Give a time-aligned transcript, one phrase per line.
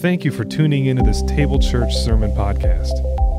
[0.00, 2.92] Thank you for tuning into this Table Church Sermon Podcast.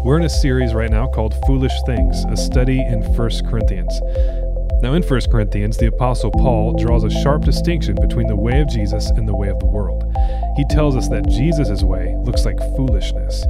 [0.05, 3.15] We're in a series right now called Foolish Things, a study in 1
[3.49, 3.99] Corinthians.
[4.81, 8.69] Now, in 1 Corinthians, the Apostle Paul draws a sharp distinction between the way of
[8.69, 10.03] Jesus and the way of the world.
[10.55, 13.45] He tells us that Jesus' way looks like foolishness.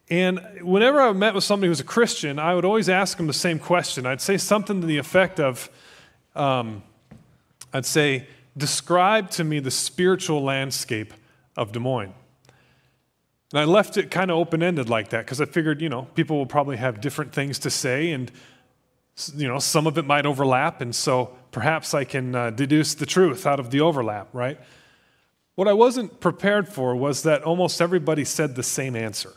[0.09, 3.35] And whenever I met with somebody who's a Christian, I would always ask them the
[3.35, 4.07] same question.
[4.07, 5.69] I'd say something to the effect of,
[6.35, 6.83] um,
[7.73, 8.27] I'd say,
[8.57, 11.15] describe to me the spiritual landscape
[11.57, 12.15] of Des Moines.
[13.53, 16.03] And I left it kind of open ended like that because I figured, you know,
[16.15, 18.31] people will probably have different things to say and,
[19.35, 20.81] you know, some of it might overlap.
[20.81, 24.59] And so perhaps I can uh, deduce the truth out of the overlap, right?
[25.57, 29.33] What I wasn't prepared for was that almost everybody said the same answer.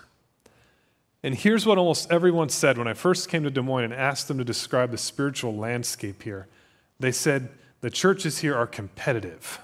[1.23, 4.28] And here's what almost everyone said when I first came to Des Moines and asked
[4.28, 6.47] them to describe the spiritual landscape here.
[7.00, 7.50] They said,
[7.84, 9.59] the churches here are competitive,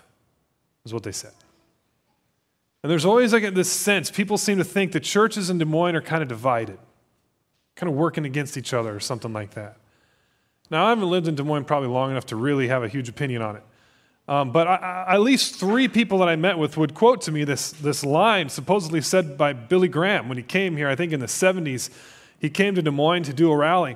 [0.83, 1.31] is what they said.
[2.83, 5.95] And there's always like this sense, people seem to think the churches in Des Moines
[5.95, 6.79] are kind of divided,
[7.77, 9.77] kind of working against each other or something like that.
[10.69, 13.07] Now, I haven't lived in Des Moines probably long enough to really have a huge
[13.07, 13.63] opinion on it.
[14.27, 17.31] Um, but I, I, at least three people that I met with would quote to
[17.31, 21.13] me this, this line supposedly said by Billy Graham when he came here, I think
[21.13, 21.89] in the 70s.
[22.37, 23.95] He came to Des Moines to do a rally.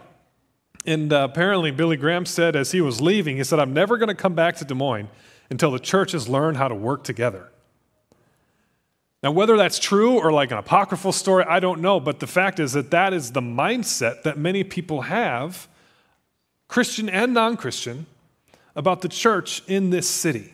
[0.86, 4.10] And uh, apparently, Billy Graham said as he was leaving, he said, I'm never going
[4.10, 5.10] to come back to Des Moines
[5.50, 7.50] until the churches learn how to work together.
[9.22, 12.02] Now, whether that's true or like an apocryphal story, I don't know.
[12.02, 15.70] But the fact is that that is the mindset that many people have,
[16.68, 18.06] Christian and non Christian,
[18.76, 20.54] about the church in this city.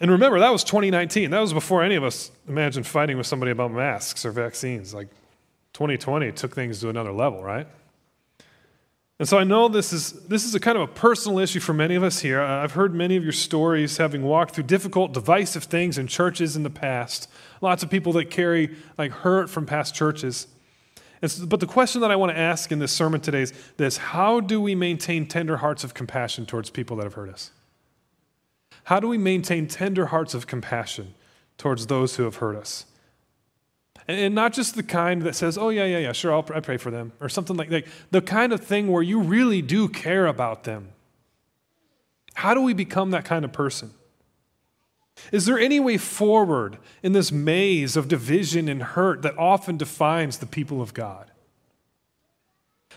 [0.00, 1.30] And remember, that was 2019.
[1.30, 4.94] That was before any of us imagined fighting with somebody about masks or vaccines.
[4.94, 5.08] Like,
[5.72, 7.66] 2020 took things to another level, right?
[9.18, 11.72] And so I know this is, this is a kind of a personal issue for
[11.72, 12.40] many of us here.
[12.40, 16.64] I've heard many of your stories having walked through difficult, divisive things in churches in
[16.64, 17.30] the past.
[17.60, 20.48] Lots of people that carry like hurt from past churches.
[21.24, 23.96] So, but the question that I want to ask in this sermon today is this
[23.96, 27.52] How do we maintain tender hearts of compassion towards people that have hurt us?
[28.84, 31.14] How do we maintain tender hearts of compassion
[31.58, 32.86] towards those who have hurt us?
[34.08, 36.76] And not just the kind that says, oh, yeah, yeah, yeah, sure, I'll I pray
[36.76, 37.84] for them, or something like that.
[38.10, 40.88] The kind of thing where you really do care about them.
[42.34, 43.92] How do we become that kind of person?
[45.30, 50.38] Is there any way forward in this maze of division and hurt that often defines
[50.38, 51.30] the people of God?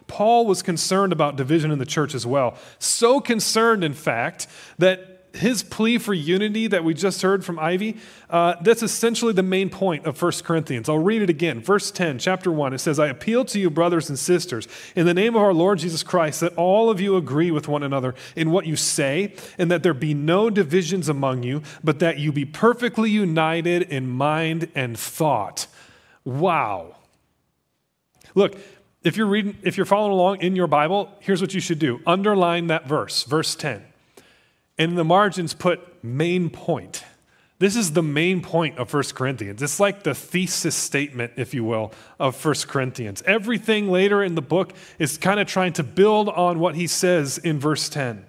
[0.07, 2.57] Paul was concerned about division in the church as well.
[2.79, 7.97] So concerned, in fact, that his plea for unity that we just heard from Ivy,
[8.29, 10.89] uh, that's essentially the main point of 1 Corinthians.
[10.89, 11.61] I'll read it again.
[11.61, 15.13] Verse 10, chapter 1, it says, I appeal to you, brothers and sisters, in the
[15.13, 18.51] name of our Lord Jesus Christ, that all of you agree with one another in
[18.51, 22.45] what you say, and that there be no divisions among you, but that you be
[22.45, 25.67] perfectly united in mind and thought.
[26.23, 26.95] Wow.
[28.33, 28.57] Look,
[29.03, 32.01] if you're reading, if you're following along in your Bible, here's what you should do.
[32.07, 33.83] Underline that verse, verse 10.
[34.77, 37.03] And in the margins, put main point.
[37.57, 39.61] This is the main point of 1 Corinthians.
[39.63, 43.23] It's like the thesis statement, if you will, of 1 Corinthians.
[43.25, 47.37] Everything later in the book is kind of trying to build on what he says
[47.37, 48.25] in verse 10.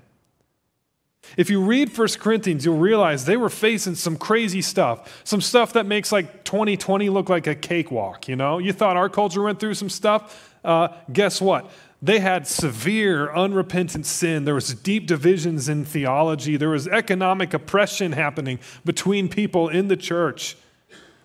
[1.36, 5.22] If you read 1 Corinthians, you'll realize they were facing some crazy stuff.
[5.24, 8.58] Some stuff that makes like 2020 look like a cakewalk, you know?
[8.58, 10.54] You thought our culture went through some stuff?
[10.64, 11.70] Uh, guess what?
[12.02, 14.44] They had severe unrepentant sin.
[14.44, 16.56] There was deep divisions in theology.
[16.56, 20.56] There was economic oppression happening between people in the church.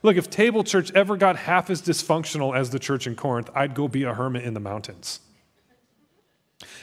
[0.03, 3.75] Look, if Table Church ever got half as dysfunctional as the church in Corinth, I'd
[3.75, 5.19] go be a hermit in the mountains.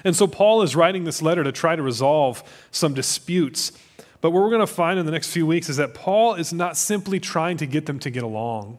[0.05, 3.73] And so Paul is writing this letter to try to resolve some disputes.
[4.21, 6.53] But what we're going to find in the next few weeks is that Paul is
[6.53, 8.79] not simply trying to get them to get along.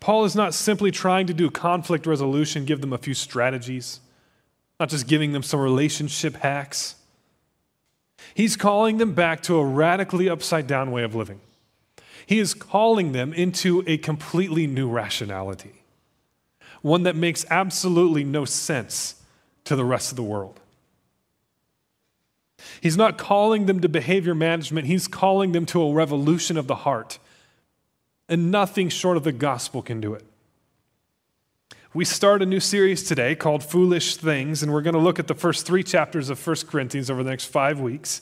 [0.00, 4.00] Paul is not simply trying to do conflict resolution, give them a few strategies.
[4.78, 6.94] not just giving them some relationship hacks.
[8.34, 11.40] He's calling them back to a radically upside down way of living.
[12.26, 15.82] He is calling them into a completely new rationality,
[16.82, 19.20] one that makes absolutely no sense
[19.64, 20.60] to the rest of the world.
[22.80, 26.74] He's not calling them to behavior management, he's calling them to a revolution of the
[26.76, 27.18] heart.
[28.28, 30.24] And nothing short of the gospel can do it.
[31.94, 35.26] We start a new series today called Foolish Things, and we're going to look at
[35.26, 38.20] the first three chapters of 1 Corinthians over the next five weeks.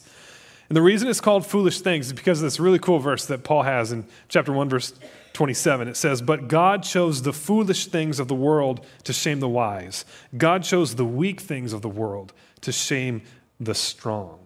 [0.69, 3.43] And the reason it's called Foolish Things is because of this really cool verse that
[3.43, 4.93] Paul has in chapter 1, verse
[5.33, 5.87] 27.
[5.89, 10.05] It says, But God chose the foolish things of the world to shame the wise.
[10.37, 13.21] God chose the weak things of the world to shame
[13.59, 14.39] the strong.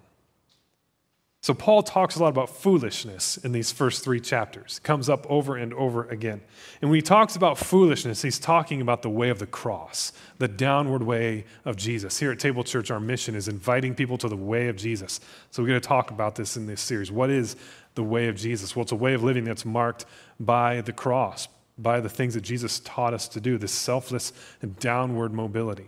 [1.44, 4.78] So, Paul talks a lot about foolishness in these first three chapters.
[4.78, 6.40] It comes up over and over again.
[6.82, 10.48] And when he talks about foolishness, he's talking about the way of the cross, the
[10.48, 12.20] downward way of Jesus.
[12.20, 15.20] Here at Table Church, our mission is inviting people to the way of Jesus.
[15.50, 17.12] So, we're going to talk about this in this series.
[17.12, 17.56] What is
[17.96, 18.76] the way of Jesus?
[18.76, 20.06] Well, it's a way of living that's marked
[20.40, 24.78] by the cross, by the things that Jesus taught us to do, this selfless and
[24.78, 25.88] downward mobility.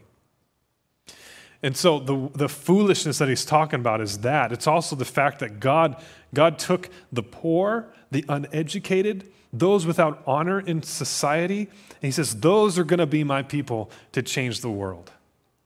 [1.63, 4.51] And so the, the foolishness that he's talking about is that.
[4.51, 5.95] It's also the fact that God,
[6.33, 12.77] God took the poor, the uneducated, those without honor in society, and he says, Those
[12.77, 15.12] are going to be my people to change the world.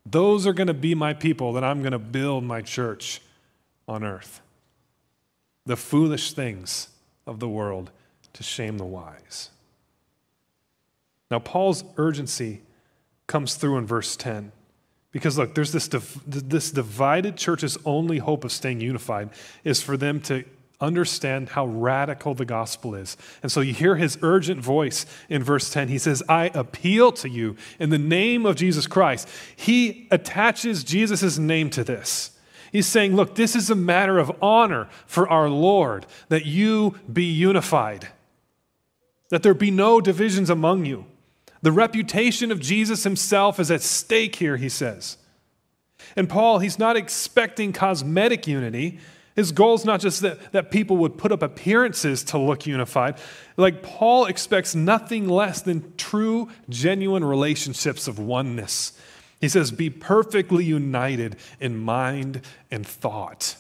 [0.05, 3.21] Those are going to be my people that I'm going to build my church
[3.87, 4.41] on earth.
[5.65, 6.89] The foolish things
[7.25, 7.89] of the world
[8.33, 9.49] to shame the wise.
[11.31, 12.61] Now, Paul's urgency
[13.25, 14.51] comes through in verse 10.
[15.17, 19.31] Because look, there's this, div- this divided church's only hope of staying unified
[19.63, 20.43] is for them to
[20.79, 23.17] understand how radical the gospel is.
[23.41, 25.87] And so you hear his urgent voice in verse 10.
[25.87, 29.27] He says, I appeal to you in the name of Jesus Christ.
[29.55, 32.37] He attaches Jesus' name to this.
[32.71, 37.25] He's saying, Look, this is a matter of honor for our Lord that you be
[37.25, 38.09] unified,
[39.31, 41.07] that there be no divisions among you.
[41.67, 45.17] The reputation of Jesus himself is at stake here, he says.
[46.15, 48.99] And Paul, he's not expecting cosmetic unity.
[49.35, 53.17] His goal is not just that, that people would put up appearances to look unified.
[53.57, 58.97] Like, Paul expects nothing less than true, genuine relationships of oneness.
[59.41, 63.57] He says, Be perfectly united in mind and thought.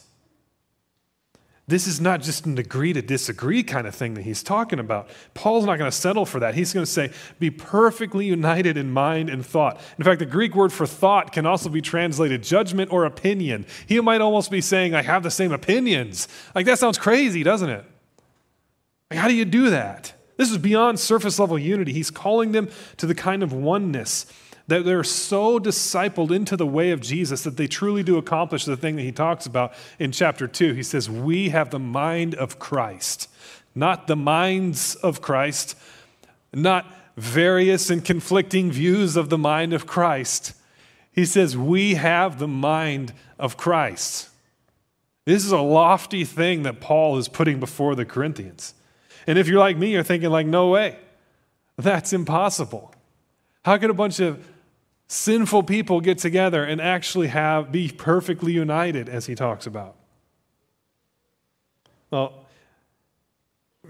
[1.69, 5.09] This is not just an agree to disagree kind of thing that he's talking about.
[5.33, 6.55] Paul's not going to settle for that.
[6.55, 9.81] He's going to say, be perfectly united in mind and thought.
[9.97, 13.65] In fact, the Greek word for thought can also be translated judgment or opinion.
[13.85, 16.29] He might almost be saying, I have the same opinions.
[16.55, 17.83] Like, that sounds crazy, doesn't it?
[19.11, 20.13] Like, how do you do that?
[20.37, 21.91] This is beyond surface level unity.
[21.91, 24.25] He's calling them to the kind of oneness
[24.67, 28.77] that they're so discipled into the way of Jesus that they truly do accomplish the
[28.77, 30.73] thing that he talks about in chapter 2.
[30.73, 33.29] He says, We have the mind of Christ,
[33.73, 35.77] not the minds of Christ,
[36.53, 36.85] not
[37.15, 40.53] various and conflicting views of the mind of Christ.
[41.11, 44.29] He says, We have the mind of Christ.
[45.25, 48.73] This is a lofty thing that Paul is putting before the Corinthians.
[49.25, 50.97] And if you're like me, you're thinking, like, no way.
[51.77, 52.93] That's impossible.
[53.65, 54.45] How could a bunch of
[55.07, 59.95] sinful people get together and actually have be perfectly united as he talks about.
[62.11, 62.43] Well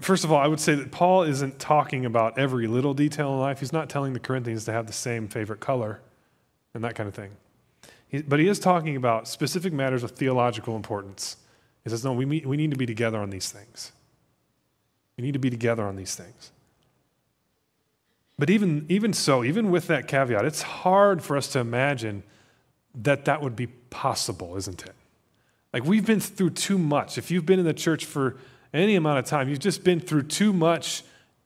[0.00, 3.40] first of all i would say that paul isn't talking about every little detail in
[3.40, 3.58] life.
[3.58, 6.00] He's not telling the corinthians to have the same favorite color
[6.72, 7.32] and that kind of thing.
[8.06, 11.36] He, but he is talking about specific matters of theological importance.
[11.82, 13.90] He says no we, meet, we need to be together on these things.
[15.16, 16.52] We need to be together on these things
[18.38, 22.22] but even, even so, even with that caveat, it's hard for us to imagine
[22.94, 24.94] that that would be possible, isn't it?
[25.72, 27.18] Like we've been through too much.
[27.18, 28.36] If you've been in the church for
[28.72, 31.02] any amount of time, you've just been through too much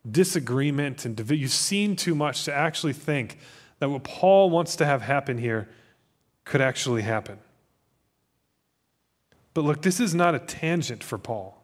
[0.09, 3.39] disagreement and you've seen too much to actually think
[3.79, 5.69] that what Paul wants to have happen here
[6.45, 7.39] could actually happen.
[9.55, 11.63] But look, this is not a tangent for Paul.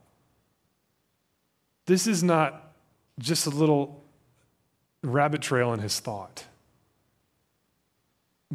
[1.86, 2.74] This is not
[3.18, 3.97] just a little
[5.02, 6.46] rabbit trail in his thought.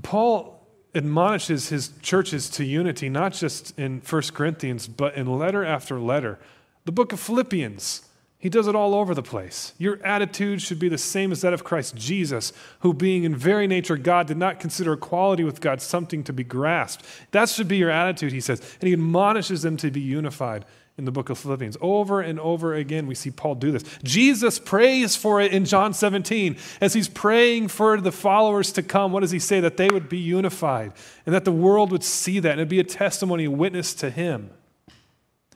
[0.02, 0.60] Paul
[0.96, 6.40] admonishes his churches to unity, not just in 1 Corinthians, but in letter after letter.
[6.86, 8.08] The book of Philippians,
[8.38, 9.74] he does it all over the place.
[9.78, 13.68] Your attitude should be the same as that of Christ Jesus, who, being in very
[13.68, 17.06] nature God, did not consider equality with God something to be grasped.
[17.32, 18.60] That should be your attitude, he says.
[18.82, 20.66] And he admonishes them to be unified
[20.98, 21.78] in the book of Philippians.
[21.82, 23.84] Over and over again, we see Paul do this.
[24.04, 26.56] Jesus prays for it in John 17.
[26.82, 29.60] As he's praying for the followers to come, what does he say?
[29.60, 30.94] That they would be unified
[31.26, 34.12] and that the world would see that and it'd be a testimony, a witness to
[34.12, 34.52] him.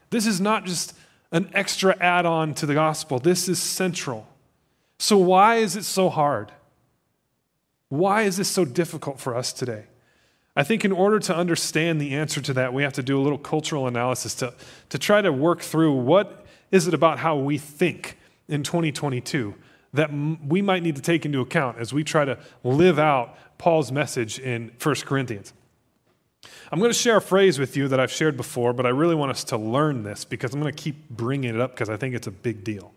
[0.09, 0.93] This is not just
[1.31, 4.27] an extra add on to the gospel, this is central.
[4.99, 6.51] So, why is it so hard?
[7.89, 9.85] Why is this so difficult for us today?
[10.57, 13.21] I think in order to understand the answer to that, we have to do a
[13.21, 14.55] little cultural analysis to,
[14.89, 19.53] to try to work through what is it about how we think in 2022
[19.93, 23.91] that we might need to take into account as we try to live out Paul's
[23.91, 25.53] message in 1 Corinthians.
[26.71, 29.15] I'm going to share a phrase with you that I've shared before, but I really
[29.15, 31.97] want us to learn this because I'm going to keep bringing it up because I
[31.97, 32.95] think it's a big deal.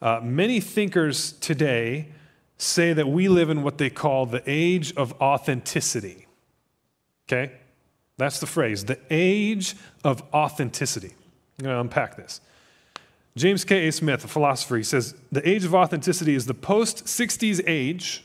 [0.00, 2.08] Uh, many thinkers today
[2.56, 6.26] say that we live in what they call the age of authenticity.
[7.30, 7.52] Okay?
[8.16, 11.14] That's the phrase, the age of authenticity.
[11.58, 12.40] I'm going to unpack this.
[13.36, 13.92] James K.A.
[13.92, 18.24] Smith, a philosopher, he says the age of authenticity is the post 60s age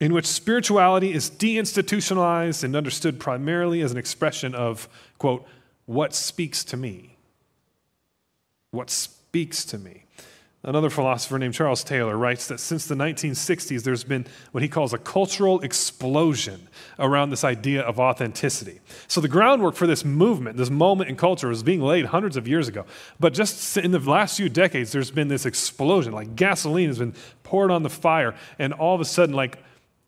[0.00, 5.46] in which spirituality is deinstitutionalized and understood primarily as an expression of, quote,
[5.86, 7.16] what speaks to me.
[8.70, 10.04] What speaks to me.
[10.66, 14.94] Another philosopher named Charles Taylor writes that since the 1960s, there's been what he calls
[14.94, 16.68] a cultural explosion
[16.98, 18.80] around this idea of authenticity.
[19.06, 22.48] So, the groundwork for this movement, this moment in culture, was being laid hundreds of
[22.48, 22.86] years ago.
[23.20, 26.14] But just in the last few decades, there's been this explosion.
[26.14, 29.58] Like gasoline has been poured on the fire, and all of a sudden, like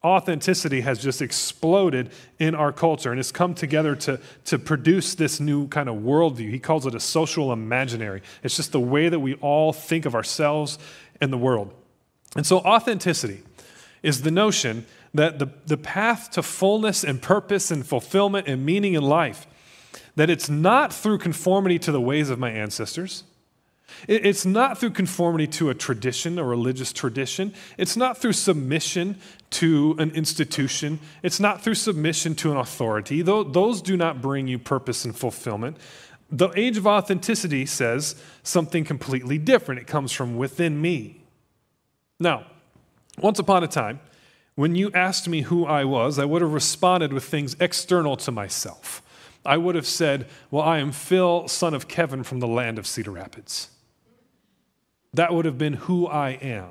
[0.07, 5.41] authenticity has just exploded in our culture and it's come together to, to produce this
[5.41, 6.49] new kind of worldview.
[6.51, 8.23] He calls it a social imaginary.
[8.45, 10.79] It's just the way that we all think of ourselves
[11.21, 11.75] and the world.
[12.37, 13.43] And so, authenticity
[14.03, 18.95] is the notion that the, the path to fullness and purpose and fulfillment and meaning
[18.95, 19.47] in life,
[20.15, 23.25] that it's not through conformity to the ways of my ancestors
[24.09, 27.55] it's not through conformity to a tradition, a religious tradition.
[27.79, 29.19] It's not through submission
[29.51, 31.01] to an institution.
[31.23, 33.23] It's not through submission to an authority.
[33.23, 35.77] Those do not bring you purpose and fulfillment.
[36.31, 39.81] The age of authenticity says something completely different.
[39.81, 41.23] It comes from within me.
[42.19, 42.47] Now,
[43.19, 44.01] once upon a time,
[44.57, 48.33] when you asked me who I was, I would have responded with things external to
[48.33, 49.03] myself.
[49.45, 52.87] I would have said, Well, I am Phil, son of Kevin from the land of
[52.87, 53.69] Cedar Rapids.
[55.17, 56.71] That would have been who I am.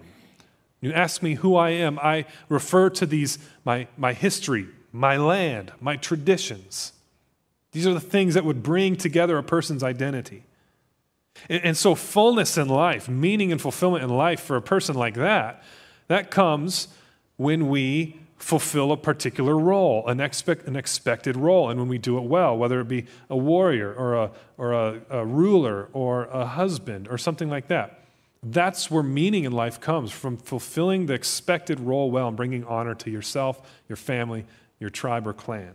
[0.79, 5.71] You ask me who I am, I refer to these my, my history, my land,
[5.81, 6.93] my traditions.
[7.71, 10.43] These are the things that would bring together a person's identity.
[11.49, 15.15] And, and so, fullness in life, meaning and fulfillment in life for a person like
[15.15, 15.63] that,
[16.07, 16.87] that comes
[17.37, 22.19] when we fulfill a particular role, an, expect, an expected role, and when we do
[22.19, 26.45] it well, whether it be a warrior or, a, or a, a ruler or a
[26.45, 28.04] husband or something like that.
[28.47, 32.93] That's where meaning in life comes from fulfilling the expected role well and bringing honor
[32.93, 33.59] to yourself,
[33.89, 34.45] your family,
[34.79, 35.73] your tribe, or clan.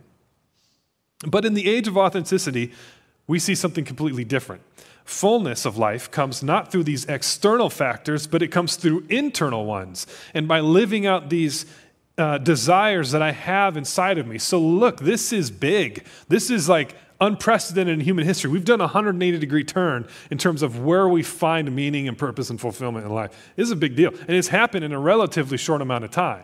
[1.27, 2.71] But in the age of authenticity,
[3.27, 4.61] we see something completely different.
[5.03, 10.07] Fullness of life comes not through these external factors, but it comes through internal ones.
[10.33, 11.65] And by living out these
[12.17, 14.37] uh, desires that I have inside of me.
[14.37, 16.05] So, look, this is big.
[16.27, 18.49] This is like unprecedented in human history.
[18.49, 22.49] We've done a 180 degree turn in terms of where we find meaning and purpose
[22.49, 23.31] and fulfillment in life.
[23.55, 24.09] This is a big deal.
[24.09, 26.43] And it's happened in a relatively short amount of time.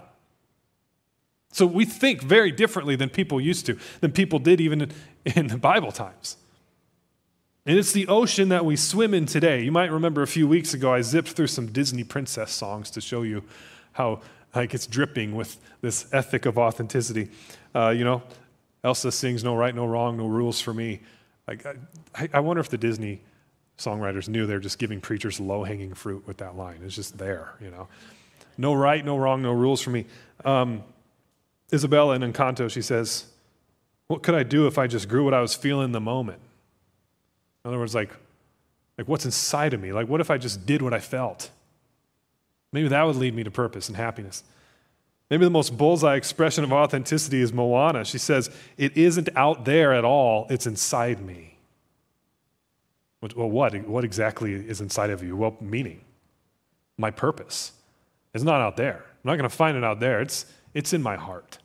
[1.51, 4.91] So we think very differently than people used to, than people did even
[5.25, 6.37] in the Bible times.
[7.65, 9.63] And it's the ocean that we swim in today.
[9.63, 13.01] You might remember a few weeks ago, I zipped through some Disney princess songs to
[13.01, 13.43] show you
[13.93, 14.21] how
[14.55, 17.29] like it's dripping with this ethic of authenticity.
[17.75, 18.23] Uh, you know,
[18.83, 21.01] Elsa sings "No right, no wrong, no rules for me."
[21.47, 21.65] Like,
[22.15, 23.21] I, I wonder if the Disney
[23.77, 26.79] songwriters knew they're just giving preachers low-hanging fruit with that line.
[26.83, 27.87] It's just there, you know.
[28.57, 30.05] No right, no wrong, no rules for me.
[30.43, 30.83] Um,
[31.71, 33.25] Isabela in Encanto, she says,
[34.07, 36.39] "What could I do if I just grew what I was feeling in the moment?"
[37.63, 38.11] In other words, like,
[38.97, 39.91] like what's inside of me?
[39.91, 41.51] Like, what if I just did what I felt?
[42.71, 44.43] Maybe that would lead me to purpose and happiness.
[45.29, 48.05] Maybe the most bullseye expression of authenticity is Moana.
[48.05, 51.57] She says, It isn't out there at all, it's inside me.
[53.35, 53.75] Well, what?
[53.87, 55.35] What exactly is inside of you?
[55.35, 56.01] Well, meaning,
[56.97, 57.73] my purpose.
[58.33, 58.97] It's not out there.
[58.97, 61.57] I'm not going to find it out there, it's, it's in my heart.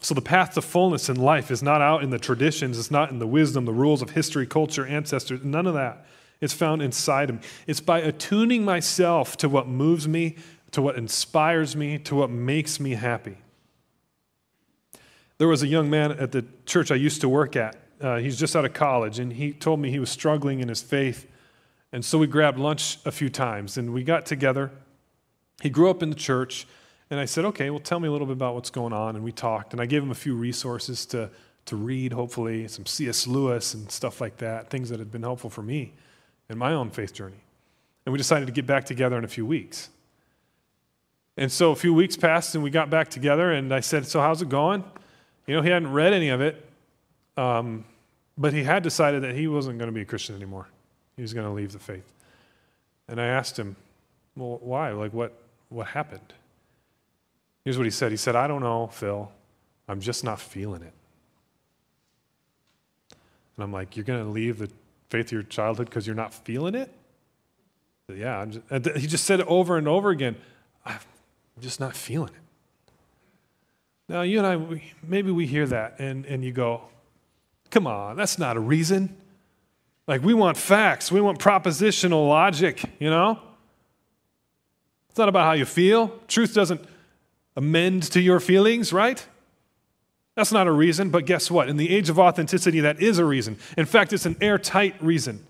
[0.00, 3.10] So, the path to fullness in life is not out in the traditions, it's not
[3.10, 6.04] in the wisdom, the rules of history, culture, ancestors, none of that.
[6.40, 7.42] It's found inside of me.
[7.66, 10.36] It's by attuning myself to what moves me,
[10.72, 13.38] to what inspires me, to what makes me happy.
[15.38, 18.38] There was a young man at the church I used to work at Uh, he's
[18.38, 21.26] just out of college, and he told me he was struggling in his faith.
[21.92, 24.70] And so we grabbed lunch a few times, and we got together.
[25.62, 26.68] He grew up in the church,
[27.10, 29.16] and I said, Okay, well, tell me a little bit about what's going on.
[29.16, 31.28] And we talked, and I gave him a few resources to,
[31.64, 33.26] to read, hopefully, some C.S.
[33.26, 35.94] Lewis and stuff like that, things that had been helpful for me
[36.48, 37.42] in my own faith journey.
[38.06, 39.90] And we decided to get back together in a few weeks.
[41.38, 44.20] And so a few weeks passed, and we got back together, and I said, So,
[44.20, 44.82] how's it going?
[45.46, 46.68] You know, he hadn't read any of it,
[47.36, 47.84] um,
[48.36, 50.66] but he had decided that he wasn't going to be a Christian anymore.
[51.14, 52.12] He was going to leave the faith.
[53.06, 53.76] And I asked him,
[54.36, 54.90] Well, why?
[54.90, 55.32] Like, what,
[55.68, 56.34] what happened?
[57.64, 59.30] Here's what he said He said, I don't know, Phil.
[59.86, 60.92] I'm just not feeling it.
[63.56, 64.70] And I'm like, You're going to leave the
[65.08, 66.92] faith of your childhood because you're not feeling it?
[68.12, 68.44] Yeah.
[68.44, 70.34] Just, he just said it over and over again.
[71.58, 72.92] I'm just not feeling it.
[74.08, 76.82] Now, you and I, we, maybe we hear that and, and you go,
[77.68, 79.16] come on, that's not a reason.
[80.06, 83.40] Like, we want facts, we want propositional logic, you know?
[85.08, 86.16] It's not about how you feel.
[86.28, 86.80] Truth doesn't
[87.56, 89.26] amend to your feelings, right?
[90.36, 91.68] That's not a reason, but guess what?
[91.68, 93.56] In the age of authenticity, that is a reason.
[93.76, 95.44] In fact, it's an airtight reason.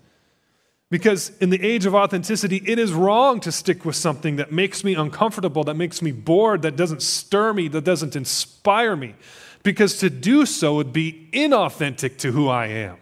[0.89, 4.83] Because in the age of authenticity, it is wrong to stick with something that makes
[4.83, 9.15] me uncomfortable, that makes me bored, that doesn't stir me, that doesn't inspire me.
[9.61, 12.97] Because to do so would be inauthentic to who I am.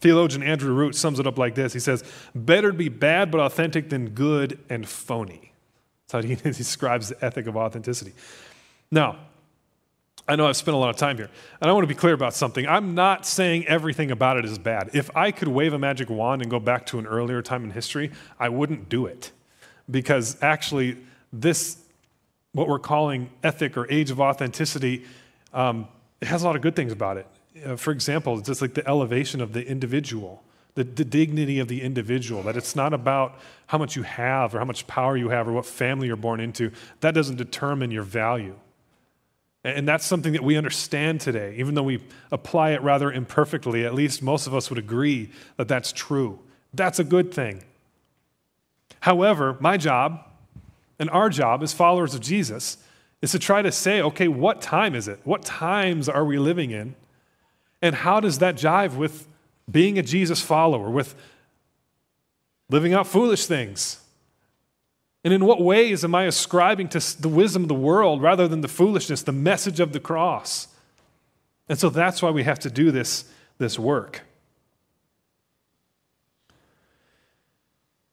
[0.00, 2.02] Theologian Andrew Root sums it up like this He says,
[2.34, 5.52] Better to be bad but authentic than good and phony.
[6.08, 8.14] That's how he describes the ethic of authenticity.
[8.90, 9.18] Now,
[10.28, 11.30] I know I've spent a lot of time here.
[11.60, 12.66] And I want to be clear about something.
[12.66, 14.90] I'm not saying everything about it is bad.
[14.92, 17.70] If I could wave a magic wand and go back to an earlier time in
[17.70, 19.32] history, I wouldn't do it.
[19.90, 20.98] Because actually,
[21.32, 21.78] this,
[22.52, 25.04] what we're calling ethic or age of authenticity,
[25.52, 25.88] um,
[26.20, 27.26] it has a lot of good things about it.
[27.64, 31.66] Uh, for example, it's just like the elevation of the individual, the, the dignity of
[31.66, 35.30] the individual, that it's not about how much you have or how much power you
[35.30, 36.70] have or what family you're born into.
[37.00, 38.54] That doesn't determine your value.
[39.62, 42.02] And that's something that we understand today, even though we
[42.32, 43.84] apply it rather imperfectly.
[43.84, 46.38] At least most of us would agree that that's true.
[46.72, 47.62] That's a good thing.
[49.00, 50.24] However, my job
[50.98, 52.78] and our job as followers of Jesus
[53.20, 55.20] is to try to say, okay, what time is it?
[55.24, 56.94] What times are we living in?
[57.82, 59.26] And how does that jive with
[59.70, 61.14] being a Jesus follower, with
[62.70, 64.00] living out foolish things?
[65.22, 68.62] And in what ways am I ascribing to the wisdom of the world rather than
[68.62, 70.68] the foolishness, the message of the cross?
[71.68, 73.24] And so that's why we have to do this,
[73.58, 74.22] this work.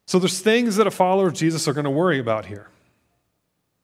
[0.06, 2.68] So there's things that a follower of Jesus are going to worry about here.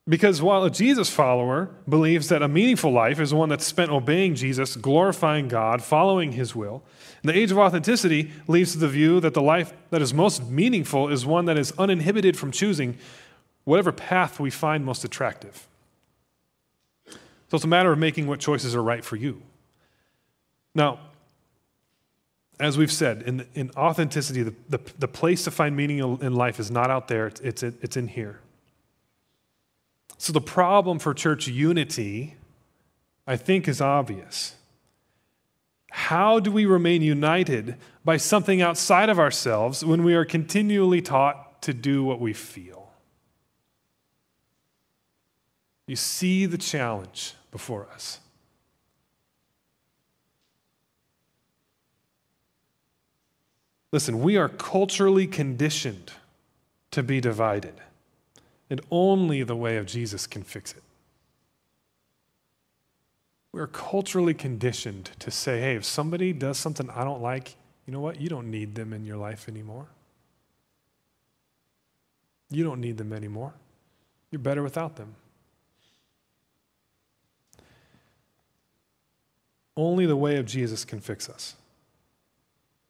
[0.07, 4.35] Because while a Jesus follower believes that a meaningful life is one that's spent obeying
[4.35, 6.83] Jesus, glorifying God, following his will,
[7.21, 11.07] the age of authenticity leads to the view that the life that is most meaningful
[11.07, 12.97] is one that is uninhibited from choosing
[13.63, 15.67] whatever path we find most attractive.
[17.07, 19.41] So it's a matter of making what choices are right for you.
[20.75, 20.99] Now,
[22.59, 26.59] as we've said, in, in authenticity, the, the, the place to find meaning in life
[26.59, 28.39] is not out there, it's, it's, it's in here.
[30.17, 32.36] So the problem for church unity,
[33.28, 34.56] I think, is obvious.
[35.91, 41.62] How do we remain united by something outside of ourselves when we are continually taught
[41.63, 42.91] to do what we feel?
[45.86, 48.19] You see the challenge before us.
[53.91, 56.13] Listen, we are culturally conditioned
[56.89, 57.76] to be divided.
[58.73, 60.81] And only the way of Jesus can fix it.
[63.51, 67.55] We're culturally conditioned to say, hey, if somebody does something I don't like,
[67.86, 68.19] you know what?
[68.19, 69.86] You don't need them in your life anymore.
[72.49, 73.53] You don't need them anymore.
[74.31, 75.13] You're better without them.
[79.77, 81.53] Only the way of Jesus can fix us.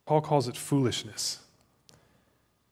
[0.06, 1.39] Paul calls it foolishness.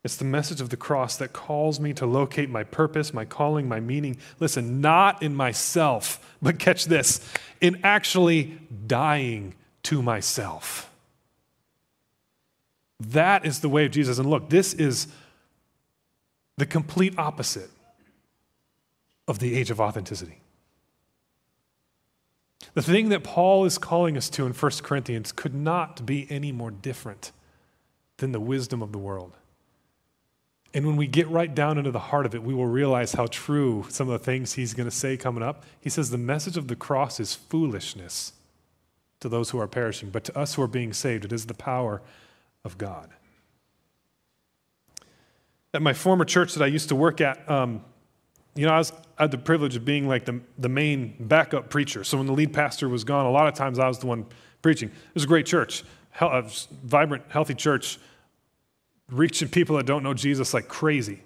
[0.03, 3.67] It's the message of the cross that calls me to locate my purpose, my calling,
[3.67, 4.17] my meaning.
[4.39, 7.27] Listen, not in myself, but catch this
[7.59, 10.91] in actually dying to myself.
[12.99, 14.17] That is the way of Jesus.
[14.17, 15.07] And look, this is
[16.57, 17.69] the complete opposite
[19.27, 20.39] of the age of authenticity.
[22.73, 26.51] The thing that Paul is calling us to in 1 Corinthians could not be any
[26.51, 27.31] more different
[28.17, 29.33] than the wisdom of the world.
[30.73, 33.27] And when we get right down into the heart of it, we will realize how
[33.27, 35.65] true some of the things he's going to say coming up.
[35.81, 38.33] He says the message of the cross is foolishness
[39.19, 41.53] to those who are perishing, but to us who are being saved, it is the
[41.53, 42.01] power
[42.63, 43.09] of God.
[45.73, 47.83] At my former church that I used to work at, um,
[48.55, 51.69] you know, I, was, I had the privilege of being like the, the main backup
[51.69, 52.03] preacher.
[52.03, 54.25] So when the lead pastor was gone, a lot of times I was the one
[54.61, 54.89] preaching.
[54.89, 55.83] It was a great church,
[56.19, 56.43] a
[56.83, 57.99] vibrant, healthy church,
[59.11, 61.21] reaching people that don't know Jesus like crazy.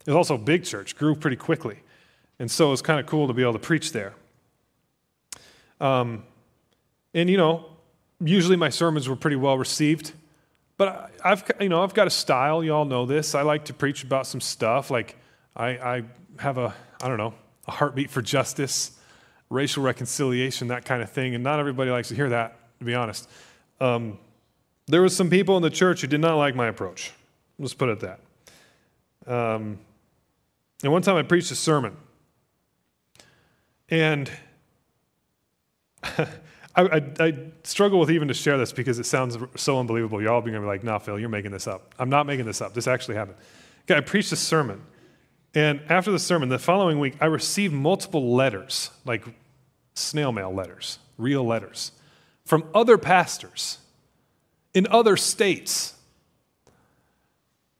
[0.00, 1.80] It was also a big church, grew pretty quickly.
[2.38, 4.14] And so it was kind of cool to be able to preach there.
[5.80, 6.24] Um,
[7.14, 7.66] and, you know,
[8.20, 10.12] usually my sermons were pretty well received.
[10.76, 12.62] But I've, you know, I've got a style.
[12.62, 13.34] You all know this.
[13.34, 14.90] I like to preach about some stuff.
[14.90, 15.16] Like,
[15.56, 16.02] I, I
[16.38, 17.34] have a, I don't know,
[17.66, 18.92] a heartbeat for justice,
[19.50, 21.34] racial reconciliation, that kind of thing.
[21.34, 23.28] And not everybody likes to hear that, to be honest.
[23.80, 24.18] Um,
[24.86, 27.12] there was some people in the church who did not like my approach.
[27.58, 28.20] Let's put it that.
[29.26, 29.78] Um,
[30.82, 31.96] and one time I preached a sermon.
[33.90, 34.30] And
[36.02, 36.28] I,
[36.76, 40.22] I, I, struggle with even to share this because it sounds so unbelievable.
[40.22, 41.94] Y'all be going to be like, nah, Phil, you're making this up.
[41.98, 42.74] I'm not making this up.
[42.74, 43.38] This actually happened.
[43.82, 44.82] Okay, I preached a sermon.
[45.54, 49.24] And after the sermon, the following week, I received multiple letters, like
[49.94, 51.92] snail mail letters, real letters,
[52.44, 53.78] from other pastors
[54.74, 55.94] in other states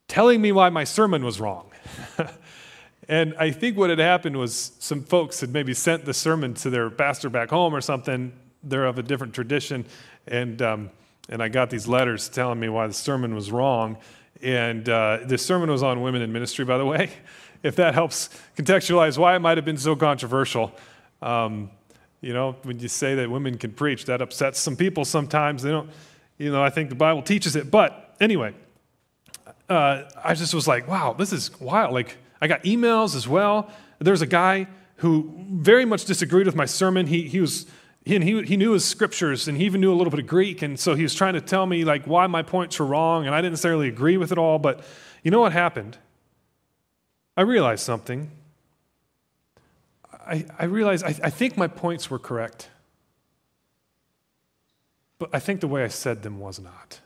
[0.09, 1.71] telling me why my sermon was wrong.
[3.09, 6.71] and I think what had happened was some folks had maybe sent the sermon to
[6.71, 9.85] their pastor back home or something, they're of a different tradition.
[10.27, 10.91] And, um,
[11.29, 13.99] and I got these letters telling me why the sermon was wrong.
[14.43, 17.11] And uh, the sermon was on women in ministry, by the way,
[17.63, 20.73] if that helps contextualize why it might have been so controversial.
[21.21, 21.71] Um,
[22.21, 25.63] you know, when you say that women can preach, that upsets some people sometimes.
[25.63, 25.91] They don't,
[26.37, 27.71] you know, I think the Bible teaches it.
[27.71, 28.55] But anyway,
[29.69, 31.93] uh, I just was like, wow, this is wild.
[31.93, 33.71] Like, I got emails as well.
[33.99, 37.07] There's a guy who very much disagreed with my sermon.
[37.07, 37.67] He, he was
[38.15, 40.63] and he, he knew his scriptures and he even knew a little bit of Greek.
[40.63, 43.27] And so he was trying to tell me like why my points were wrong.
[43.27, 44.59] And I didn't necessarily agree with it all.
[44.59, 44.83] But
[45.23, 45.99] you know what happened?
[47.37, 48.31] I realized something.
[50.13, 52.71] I, I realized I, I think my points were correct.
[55.19, 57.01] But I think the way I said them was not.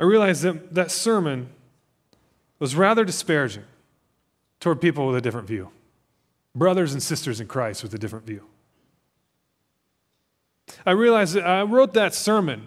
[0.00, 1.50] I realized that that sermon
[2.58, 3.64] was rather disparaging
[4.58, 5.70] toward people with a different view
[6.52, 8.44] brothers and sisters in Christ with a different view.
[10.84, 12.66] I realized that I wrote that sermon.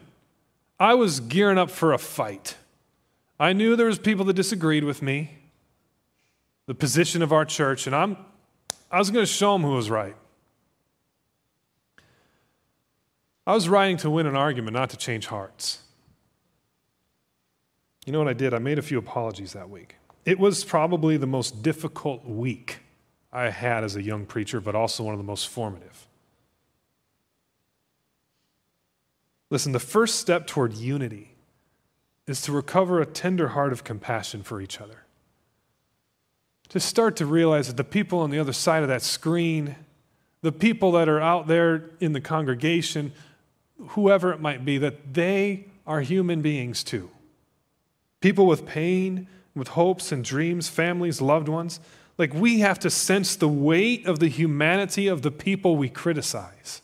[0.79, 2.55] I was gearing up for a fight.
[3.37, 5.37] I knew there was people that disagreed with me,
[6.65, 8.15] the position of our church, and I'm,
[8.89, 10.15] I was going to show them who was right.
[13.45, 15.82] I was writing to win an argument, not to change hearts.
[18.05, 18.53] You know what I did?
[18.53, 19.95] I made a few apologies that week.
[20.25, 22.79] It was probably the most difficult week
[23.31, 26.07] I had as a young preacher, but also one of the most formative.
[29.49, 31.35] Listen, the first step toward unity
[32.25, 35.03] is to recover a tender heart of compassion for each other.
[36.69, 39.75] To start to realize that the people on the other side of that screen,
[40.41, 43.13] the people that are out there in the congregation,
[43.89, 47.09] whoever it might be, that they are human beings too.
[48.23, 51.81] People with pain, with hopes and dreams, families, loved ones.
[52.17, 56.81] Like we have to sense the weight of the humanity of the people we criticize.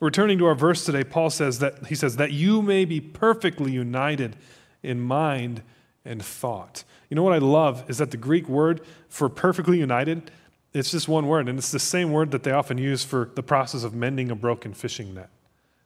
[0.00, 3.70] Returning to our verse today, Paul says that he says that you may be perfectly
[3.70, 4.34] united
[4.82, 5.62] in mind
[6.04, 6.82] and thought.
[7.08, 10.32] You know what I love is that the Greek word for perfectly united,
[10.72, 13.44] it's just one word, and it's the same word that they often use for the
[13.44, 15.30] process of mending a broken fishing net.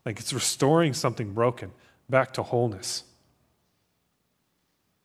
[0.07, 1.73] Like it's restoring something broken
[2.13, 3.05] back to wholeness.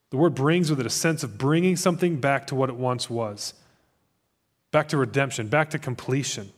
[0.10, 3.10] The word brings with it a sense of bringing something back to what it once
[3.10, 3.54] was,
[4.72, 6.52] back to redemption, back to completion.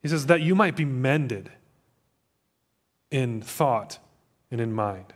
[0.00, 1.52] He says that you might be mended
[3.10, 3.98] in thought
[4.50, 5.12] and in mind.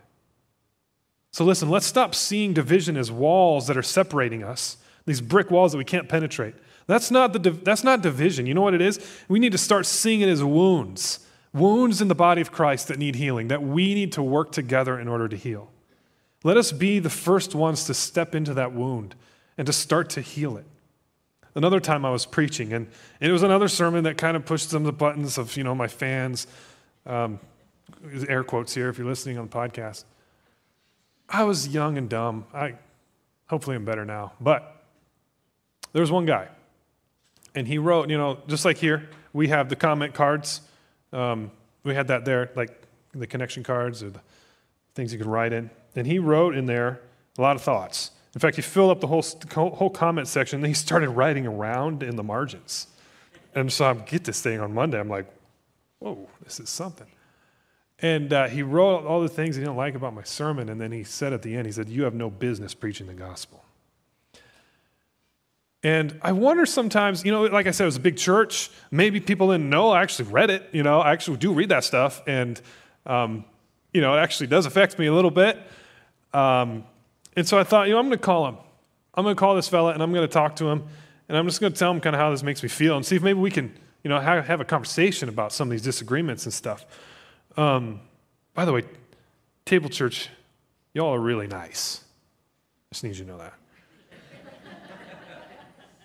[1.32, 5.72] So, listen, let's stop seeing division as walls that are separating us, these brick walls
[5.72, 6.54] that we can't penetrate.
[6.86, 8.44] That's not, the, that's not division.
[8.44, 9.00] You know what it is?
[9.26, 11.25] We need to start seeing it as wounds
[11.56, 14.98] wounds in the body of Christ that need healing, that we need to work together
[14.98, 15.70] in order to heal.
[16.44, 19.14] Let us be the first ones to step into that wound
[19.58, 20.66] and to start to heal it.
[21.54, 22.88] Another time I was preaching, and
[23.18, 25.74] it was another sermon that kind of pushed some of the buttons of, you know,
[25.74, 26.46] my fans.
[27.06, 27.40] Um,
[28.28, 30.04] air quotes here if you're listening on the podcast.
[31.28, 32.46] I was young and dumb.
[32.52, 32.74] I
[33.46, 34.32] hopefully I'm better now.
[34.40, 34.84] But
[35.92, 36.48] there was one guy,
[37.54, 40.60] and he wrote, you know, just like here, we have the comment cards.
[41.12, 41.50] Um,
[41.84, 44.20] we had that there, like the connection cards or the
[44.94, 45.70] things you could write in.
[45.94, 47.00] And he wrote in there
[47.38, 48.10] a lot of thoughts.
[48.34, 49.22] In fact, he filled up the whole,
[49.70, 52.88] whole comment section, and he started writing around in the margins.
[53.54, 55.00] And so I get this thing on Monday.
[55.00, 55.26] I'm like,
[56.00, 57.06] whoa, this is something.
[58.00, 60.68] And uh, he wrote all the things he didn't like about my sermon.
[60.68, 63.14] And then he said at the end, he said, You have no business preaching the
[63.14, 63.64] gospel.
[65.82, 68.70] And I wonder sometimes, you know, like I said, it was a big church.
[68.90, 69.90] Maybe people didn't know.
[69.90, 70.68] I actually read it.
[70.72, 72.22] You know, I actually do read that stuff.
[72.26, 72.60] And,
[73.04, 73.44] um,
[73.92, 75.58] you know, it actually does affect me a little bit.
[76.32, 76.84] Um,
[77.36, 78.56] and so I thought, you know, I'm going to call him.
[79.14, 80.84] I'm going to call this fella and I'm going to talk to him.
[81.28, 83.04] And I'm just going to tell him kind of how this makes me feel and
[83.04, 85.82] see if maybe we can, you know, have, have a conversation about some of these
[85.82, 86.84] disagreements and stuff.
[87.56, 88.00] Um,
[88.54, 88.84] by the way,
[89.64, 90.28] Table Church,
[90.94, 92.02] y'all are really nice.
[92.90, 93.54] I just need you to know that.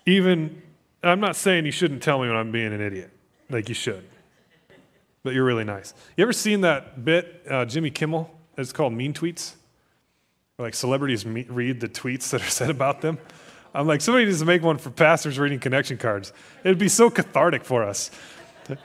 [0.06, 0.62] Even,
[1.02, 3.10] I'm not saying you shouldn't tell me when I'm being an idiot,
[3.50, 4.04] like you should,
[5.22, 5.94] but you're really nice.
[6.16, 8.30] You ever seen that bit, uh, Jimmy Kimmel?
[8.58, 9.54] It's called Mean Tweets.
[10.56, 13.18] Where, like celebrities meet, read the tweets that are said about them.
[13.74, 16.32] I'm like, somebody needs to make one for pastors reading connection cards.
[16.62, 18.10] It'd be so cathartic for us.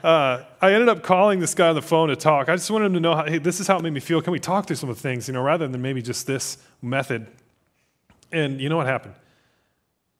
[0.03, 2.49] Uh, I ended up calling this guy on the phone to talk.
[2.49, 4.21] I just wanted him to know, how, hey, this is how it made me feel.
[4.21, 6.57] Can we talk through some of the things, you know, rather than maybe just this
[6.81, 7.27] method?
[8.31, 9.15] And you know what happened?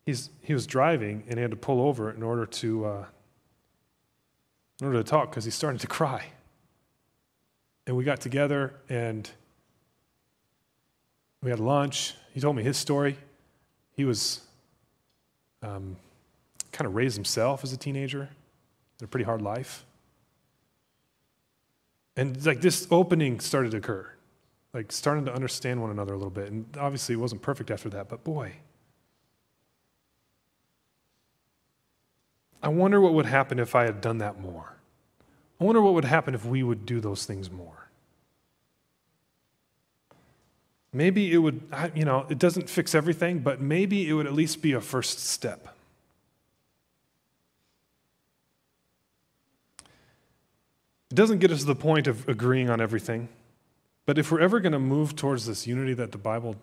[0.08, 3.06] He's, he was driving and he had to pull over in order to, uh,
[4.80, 6.28] in order to talk because he started to cry.
[7.86, 9.30] And we got together and
[11.44, 12.16] we had lunch.
[12.34, 13.18] He told me his story.
[13.98, 14.40] He was
[15.62, 15.98] um,
[16.72, 18.30] kind of raised himself as a teenager
[19.02, 19.84] in a pretty hard life.
[22.16, 24.08] And like this opening started to occur,
[24.74, 26.50] like starting to understand one another a little bit.
[26.50, 28.54] And obviously it wasn't perfect after that, but boy,
[32.62, 34.74] I wonder what would happen if I had done that more.
[35.60, 37.88] I wonder what would happen if we would do those things more.
[40.94, 41.62] Maybe it would,
[41.94, 45.20] you know, it doesn't fix everything, but maybe it would at least be a first
[45.20, 45.76] step.
[51.12, 53.30] It doesn't get us to the point of agreeing on everything,
[54.06, 56.56] but if we're ever going to move towards this unity that the Bible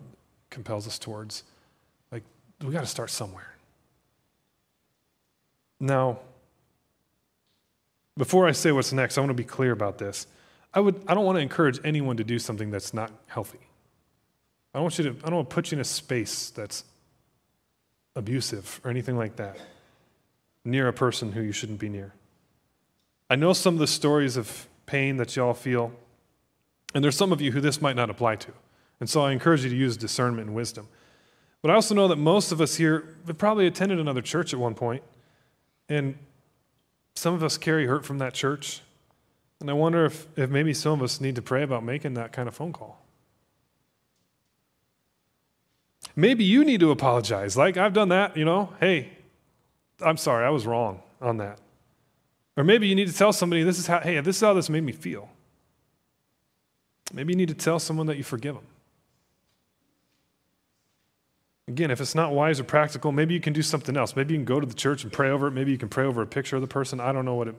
[0.49, 1.43] compels us towards,
[2.11, 2.23] like,
[2.63, 3.54] we got to start somewhere.
[5.79, 6.19] Now,
[8.17, 10.27] before I say what's next, I want to be clear about this.
[10.73, 13.59] I, would, I don't want to encourage anyone to do something that's not healthy.
[14.73, 16.83] I don't want you to, I don't want to put you in a space that's
[18.15, 19.57] abusive or anything like that
[20.63, 22.13] near a person who you shouldn't be near.
[23.29, 25.91] I know some of the stories of pain that y'all feel,
[26.93, 28.51] and there's some of you who this might not apply to.
[28.99, 30.87] And so I encourage you to use discernment and wisdom.
[31.61, 34.59] But I also know that most of us here have probably attended another church at
[34.59, 35.03] one point,
[35.89, 36.17] and
[37.15, 38.81] some of us carry hurt from that church.
[39.59, 42.33] And I wonder if, if maybe some of us need to pray about making that
[42.33, 43.01] kind of phone call.
[46.15, 47.57] Maybe you need to apologize.
[47.57, 48.73] Like, I've done that, you know.
[48.79, 49.11] Hey,
[50.01, 51.59] I'm sorry, I was wrong on that.
[52.57, 54.69] Or maybe you need to tell somebody, this is how, hey, this is how this
[54.69, 55.29] made me feel.
[57.13, 58.63] Maybe you need to tell someone that you forgive them.
[61.75, 64.15] Again, if it's not wise or practical, maybe you can do something else.
[64.15, 65.51] Maybe you can go to the church and pray over it.
[65.51, 67.01] Maybe you can pray over a picture of the person.
[67.01, 67.55] I don't know what it,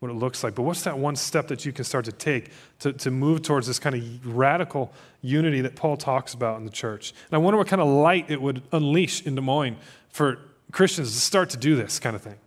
[0.00, 0.56] what it looks like.
[0.56, 3.68] But what's that one step that you can start to take to, to move towards
[3.68, 7.14] this kind of radical unity that Paul talks about in the church?
[7.30, 9.76] And I wonder what kind of light it would unleash in Des Moines
[10.08, 10.40] for
[10.72, 12.38] Christians to start to do this kind of thing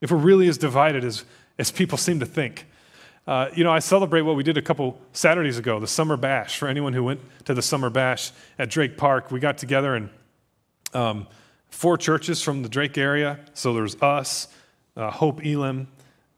[0.00, 1.24] if we're really as divided as,
[1.58, 2.64] as people seem to think.
[3.26, 6.58] Uh, you know, I celebrate what we did a couple Saturdays ago, the Summer Bash.
[6.58, 10.10] For anyone who went to the Summer Bash at Drake Park, we got together and
[10.94, 11.26] um,
[11.68, 13.40] four churches from the Drake area.
[13.52, 14.46] So there's us,
[14.96, 15.88] uh, Hope Elam,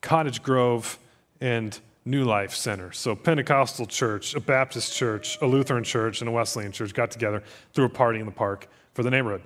[0.00, 0.98] Cottage Grove,
[1.42, 2.90] and New Life Center.
[2.92, 7.42] So Pentecostal church, a Baptist church, a Lutheran church, and a Wesleyan church got together,
[7.74, 9.42] threw a party in the park for the neighborhood.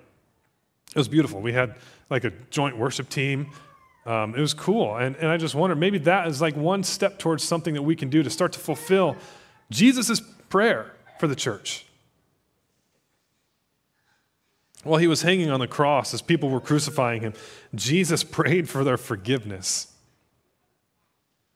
[0.95, 1.41] It was beautiful.
[1.41, 1.75] We had
[2.09, 3.51] like a joint worship team.
[4.05, 4.97] Um, it was cool.
[4.97, 7.95] And, and I just wonder maybe that is like one step towards something that we
[7.95, 9.17] can do to start to fulfill
[9.71, 11.87] Jesus' prayer for the church.
[14.83, 17.35] While he was hanging on the cross, as people were crucifying him,
[17.75, 19.93] Jesus prayed for their forgiveness.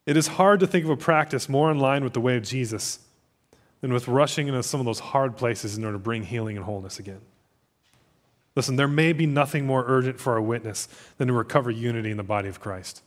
[0.06, 2.44] It is hard to think of a practice more in line with the way of
[2.44, 3.00] Jesus
[3.80, 6.64] than with rushing into some of those hard places in order to bring healing and
[6.64, 7.20] wholeness again.
[8.56, 10.88] Listen, there may be nothing more urgent for our witness
[11.18, 13.02] than to recover unity in the body of Christ.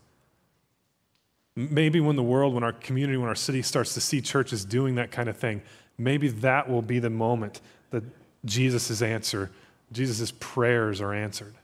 [1.56, 4.96] Maybe when the world, when our community, when our city starts to see churches doing
[4.96, 5.64] that kind of thing,
[5.98, 7.60] maybe that will be the moment
[7.90, 8.04] that
[8.46, 9.50] Jesus' answer,
[9.92, 11.56] Jesus' prayers are answered.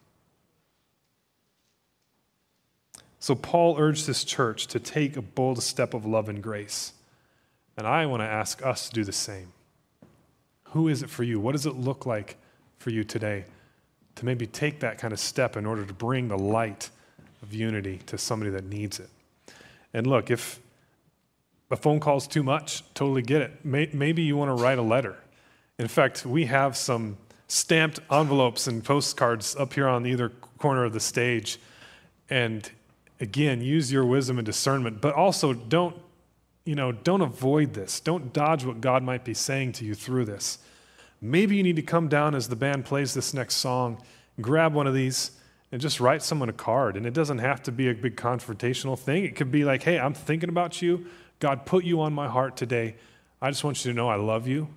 [3.19, 6.93] So Paul urged this church to take a bold step of love and grace.
[7.77, 9.53] And I want to ask us to do the same.
[10.69, 11.39] Who is it for you?
[11.39, 12.37] What does it look like
[12.77, 13.45] for you today?
[14.15, 16.89] To maybe take that kind of step in order to bring the light
[17.41, 19.09] of unity to somebody that needs it.
[19.93, 20.59] And look, if
[21.71, 23.63] a phone call is too much, totally get it.
[23.63, 25.17] Maybe you want to write a letter.
[25.77, 30.93] In fact, we have some stamped envelopes and postcards up here on either corner of
[30.93, 31.59] the stage.
[32.29, 32.69] And
[33.19, 35.95] again, use your wisdom and discernment, but also don't,
[36.65, 37.99] you know, don't avoid this.
[37.99, 40.59] Don't dodge what God might be saying to you through this.
[41.31, 44.01] Maybe you need to come down as the band plays this next song,
[44.41, 45.31] grab one of these,
[45.71, 46.95] and just write someone a card.
[46.97, 49.25] And it doesn't have to be a big confrontational thing.
[49.25, 51.07] It could be like, hey, I'm thinking about you.
[51.39, 52.95] God put you on my heart today.
[53.41, 54.67] I just want you to know I love you.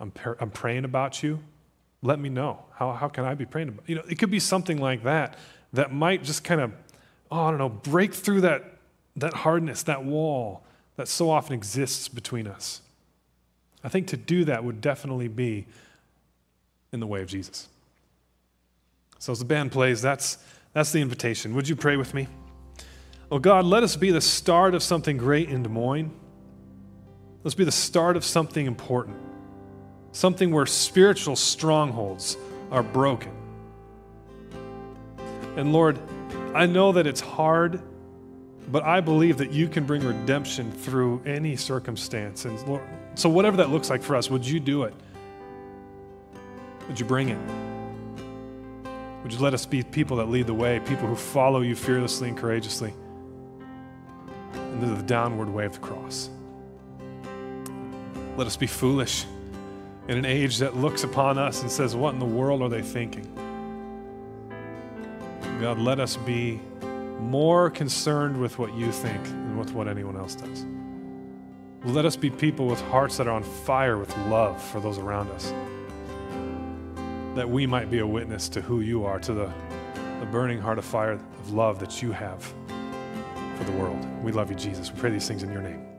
[0.00, 1.40] I'm, I'm praying about you.
[2.02, 2.64] Let me know.
[2.74, 3.96] How, how can I be praying about you?
[3.96, 5.36] know, it could be something like that
[5.72, 6.72] that might just kind of,
[7.30, 8.64] oh, I don't know, break through that,
[9.16, 10.64] that hardness, that wall
[10.96, 12.80] that so often exists between us.
[13.84, 15.66] I think to do that would definitely be
[16.92, 17.68] in the way of Jesus.
[19.18, 20.38] So as the band plays, that's,
[20.72, 21.54] that's the invitation.
[21.54, 22.28] Would you pray with me?
[23.30, 26.10] Oh God, let us be the start of something great in Des Moines.
[27.44, 29.16] Let's be the start of something important,
[30.12, 32.36] something where spiritual strongholds
[32.70, 33.32] are broken.
[35.56, 35.98] And Lord,
[36.54, 37.82] I know that it's hard,
[38.70, 42.44] but I believe that you can bring redemption through any circumstance.
[42.44, 42.82] And Lord,
[43.14, 44.94] so whatever that looks like for us, would you do it?
[46.86, 47.38] Would you bring it?
[49.22, 52.28] Would you let us be people that lead the way, people who follow you fearlessly
[52.28, 52.94] and courageously
[54.54, 56.30] into the downward way of the cross?
[58.36, 59.24] Let us be foolish
[60.08, 62.82] in an age that looks upon us and says, What in the world are they
[62.82, 63.26] thinking?
[65.60, 66.60] God, let us be
[67.20, 70.66] more concerned with what you think than with what anyone else does.
[71.84, 75.30] Let us be people with hearts that are on fire with love for those around
[75.30, 75.52] us
[77.38, 79.52] that we might be a witness to who you are, to the,
[80.18, 82.42] the burning heart of fire of love that you have
[83.56, 84.04] for the world.
[84.24, 84.92] We love you, Jesus.
[84.92, 85.97] We pray these things in your name.